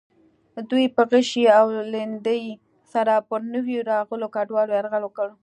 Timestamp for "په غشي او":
0.95-1.65